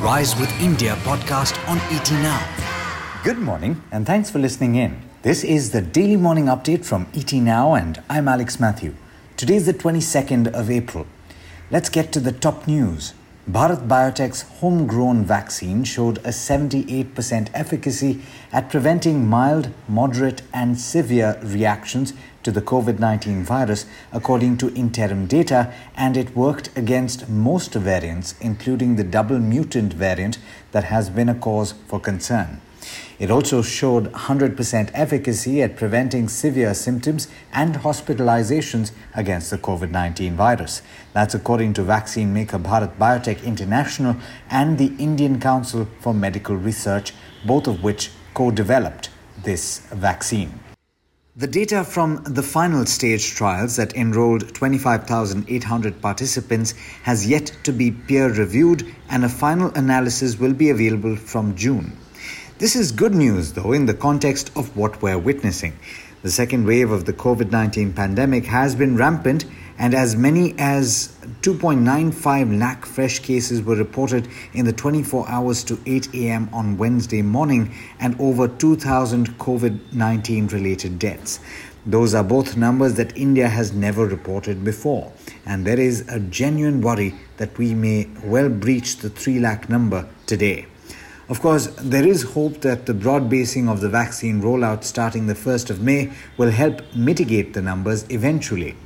[0.00, 3.20] Rise with India podcast on ET Now.
[3.24, 5.02] Good morning, and thanks for listening in.
[5.22, 8.94] This is the daily morning update from ET Now, and I'm Alex Matthew.
[9.36, 11.04] Today is the 22nd of April.
[11.72, 13.12] Let's get to the top news.
[13.50, 18.20] Bharat Biotech's homegrown vaccine showed a 78% efficacy
[18.52, 22.12] at preventing mild, moderate, and severe reactions
[22.42, 28.34] to the COVID 19 virus, according to interim data, and it worked against most variants,
[28.38, 30.36] including the double mutant variant
[30.72, 32.60] that has been a cause for concern.
[33.18, 40.36] It also showed 100% efficacy at preventing severe symptoms and hospitalizations against the COVID 19
[40.36, 40.82] virus.
[41.12, 44.16] That's according to vaccine maker Bharat Biotech International
[44.50, 47.12] and the Indian Council for Medical Research,
[47.44, 49.10] both of which co developed
[49.42, 50.60] this vaccine.
[51.38, 57.92] The data from the final stage trials that enrolled 25,800 participants has yet to be
[57.92, 61.96] peer reviewed, and a final analysis will be available from June.
[62.58, 65.78] This is good news, though, in the context of what we're witnessing.
[66.22, 69.44] The second wave of the COVID 19 pandemic has been rampant,
[69.78, 75.78] and as many as 2.95 lakh fresh cases were reported in the 24 hours to
[75.86, 76.50] 8 a.m.
[76.52, 81.38] on Wednesday morning, and over 2,000 COVID 19 related deaths.
[81.86, 85.12] Those are both numbers that India has never reported before,
[85.46, 90.08] and there is a genuine worry that we may well breach the 3 lakh number
[90.26, 90.66] today.
[91.28, 95.34] Of course, there is hope that the broad basing of the vaccine rollout starting the
[95.34, 98.76] 1st of May will help mitigate the numbers eventually.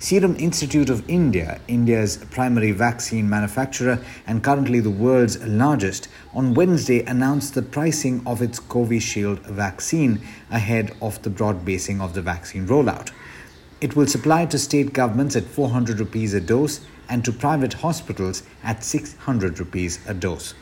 [0.00, 7.04] Serum Institute of India, India's primary vaccine manufacturer and currently the world's largest, on Wednesday
[7.04, 10.20] announced the pricing of its Covishield vaccine
[10.50, 13.12] ahead of the broad basing of the vaccine rollout.
[13.80, 18.42] It will supply to state governments at 400 rupees a dose and to private hospitals
[18.64, 20.54] at 600 rupees a dose.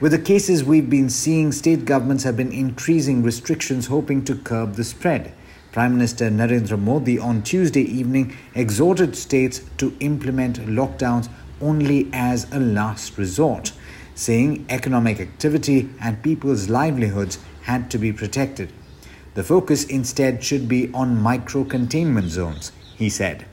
[0.00, 4.76] With the cases we've been seeing, state governments have been increasing restrictions hoping to curb
[4.76, 5.34] the spread.
[5.72, 11.28] Prime Minister Narendra Modi on Tuesday evening exhorted states to implement lockdowns
[11.60, 13.72] only as a last resort,
[14.14, 18.72] saying economic activity and people's livelihoods had to be protected.
[19.34, 23.44] The focus instead should be on micro containment zones, he said.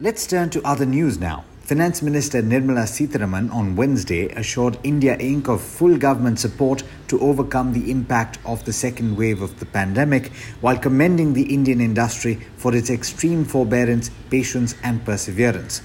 [0.00, 1.44] Let's turn to other news now.
[1.64, 5.48] Finance Minister Nirmala Sitharaman on Wednesday assured India Inc.
[5.48, 10.30] of full government support to overcome the impact of the second wave of the pandemic
[10.60, 15.80] while commending the Indian industry for its extreme forbearance, patience, and perseverance.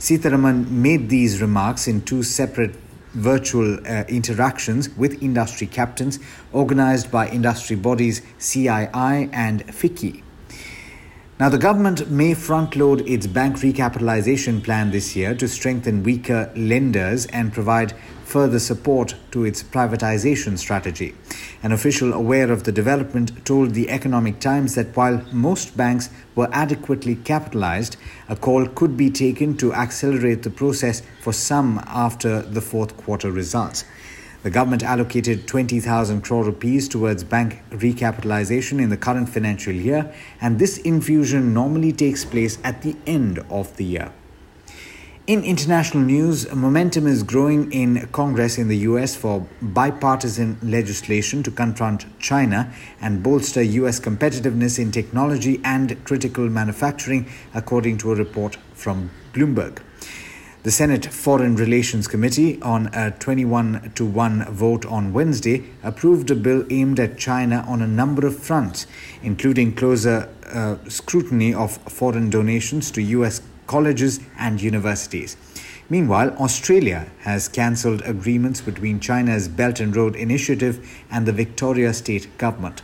[0.00, 2.74] Sitharaman made these remarks in two separate
[3.12, 6.18] virtual uh, interactions with industry captains
[6.50, 10.24] organized by industry bodies CII and FICCI.
[11.40, 16.52] Now, the government may front load its bank recapitalization plan this year to strengthen weaker
[16.54, 21.14] lenders and provide further support to its privatization strategy.
[21.62, 26.50] An official aware of the development told the Economic Times that while most banks were
[26.52, 27.96] adequately capitalized,
[28.28, 33.30] a call could be taken to accelerate the process for some after the fourth quarter
[33.30, 33.86] results.
[34.42, 40.58] The government allocated 20,000 crore rupees towards bank recapitalization in the current financial year, and
[40.58, 44.12] this infusion normally takes place at the end of the year.
[45.26, 51.50] In international news, momentum is growing in Congress in the US for bipartisan legislation to
[51.50, 58.56] confront China and bolster US competitiveness in technology and critical manufacturing, according to a report
[58.72, 59.82] from Bloomberg.
[60.62, 66.34] The Senate Foreign Relations Committee, on a 21 to 1 vote on Wednesday, approved a
[66.34, 68.86] bill aimed at China on a number of fronts,
[69.22, 73.40] including closer uh, scrutiny of foreign donations to U.S.
[73.66, 75.38] colleges and universities.
[75.88, 82.36] Meanwhile, Australia has cancelled agreements between China's Belt and Road Initiative and the Victoria state
[82.36, 82.82] government.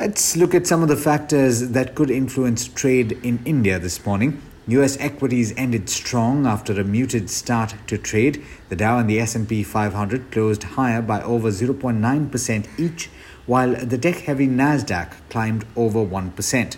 [0.00, 4.42] Let's look at some of the factors that could influence trade in India this morning.
[4.68, 8.44] US equities ended strong after a muted start to trade.
[8.68, 13.08] The Dow and the S&P 500 closed higher by over 0.9% each,
[13.46, 16.76] while the tech-heavy Nasdaq climbed over 1%.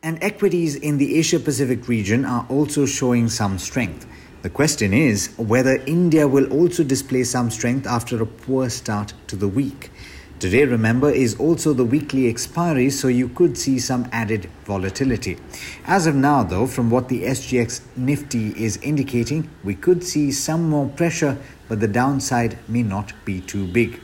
[0.00, 4.06] And equities in the Asia Pacific region are also showing some strength.
[4.42, 9.34] The question is whether India will also display some strength after a poor start to
[9.34, 9.90] the week.
[10.38, 15.38] Today, remember, is also the weekly expiry, so you could see some added volatility.
[15.86, 20.68] As of now, though, from what the SGX Nifty is indicating, we could see some
[20.68, 21.38] more pressure,
[21.68, 23.98] but the downside may not be too big.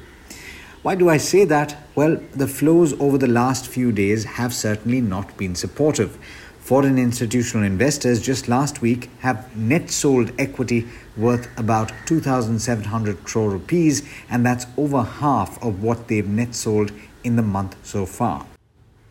[0.80, 1.76] Why do I say that?
[1.94, 6.16] Well, the flows over the last few days have certainly not been supportive.
[6.62, 10.86] Foreign institutional investors just last week have net sold equity
[11.16, 16.92] worth about 2,700 crore rupees, and that's over half of what they've net sold
[17.24, 18.46] in the month so far.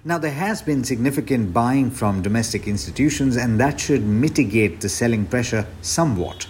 [0.05, 5.25] Now, there has been significant buying from domestic institutions, and that should mitigate the selling
[5.25, 6.47] pressure somewhat.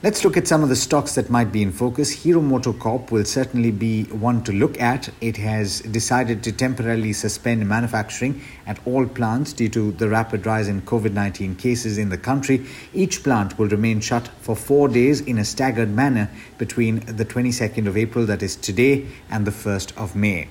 [0.00, 2.12] Let's look at some of the stocks that might be in focus.
[2.12, 5.10] Hero MotoCorp will certainly be one to look at.
[5.20, 10.68] It has decided to temporarily suspend manufacturing at all plants due to the rapid rise
[10.68, 12.64] in COVID 19 cases in the country.
[12.94, 17.88] Each plant will remain shut for four days in a staggered manner between the 22nd
[17.88, 20.46] of April, that is today, and the 1st of May.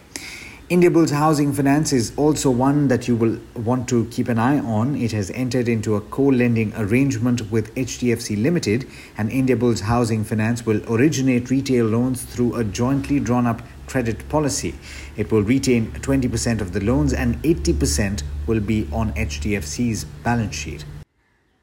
[0.69, 4.97] Indiabulls Housing Finance is also one that you will want to keep an eye on.
[4.97, 8.85] It has entered into a co-lending arrangement with HDFC Limited
[9.17, 14.75] and Indiabulls Housing Finance will originate retail loans through a jointly drawn up credit policy.
[15.15, 20.83] It will retain 20% of the loans and 80% will be on HDFC's balance sheet.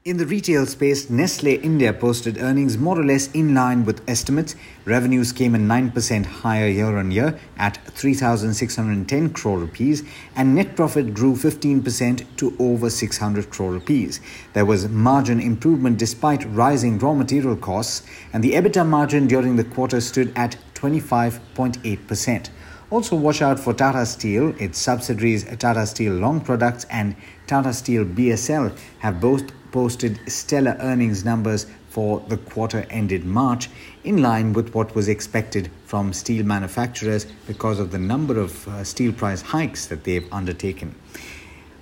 [0.05, 4.55] In the retail space, Nestle India posted earnings more or less in line with estimates.
[4.85, 10.03] Revenues came in 9% higher year on year at 3,610 crore rupees,
[10.35, 14.21] and net profit grew 15% to over 600 crore rupees.
[14.53, 19.63] There was margin improvement despite rising raw material costs, and the EBITDA margin during the
[19.63, 22.49] quarter stood at 25.8%.
[22.91, 24.53] Also, watch out for Tata Steel.
[24.59, 27.15] Its subsidiaries Tata Steel Long Products and
[27.47, 33.69] Tata Steel BSL have both posted stellar earnings numbers for the quarter ended March,
[34.05, 38.85] in line with what was expected from steel manufacturers because of the number of uh,
[38.85, 40.95] steel price hikes that they've undertaken.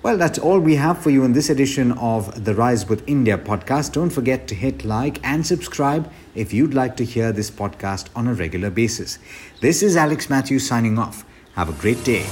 [0.02, 3.38] Well, that's all we have for you in this edition of the Rise with India
[3.38, 3.94] podcast.
[3.94, 8.28] Don't forget to hit like and subscribe if you'd like to hear this podcast on
[8.28, 9.20] a regular basis.
[9.62, 11.26] This is Alex Matthews signing off.
[11.54, 12.26] Have a great day.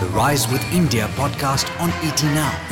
[0.00, 2.71] The Rise with India podcast on ET Now.